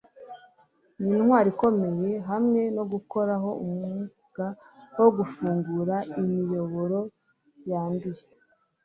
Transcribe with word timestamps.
nintwari 1.01 1.47
ikomeye 1.53 2.11
hamwe 2.29 2.61
no 2.75 2.83
gukoraho 2.91 3.49
umwuga 3.63 4.45
wo 4.99 5.07
gufungura 5.17 5.95
imiyoboro 6.21 6.99
yanduye 7.69 8.25